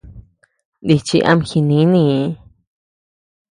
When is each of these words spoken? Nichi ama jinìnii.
Nichi 0.85 1.17
ama 1.29 1.43
jinìnii. 1.49 2.21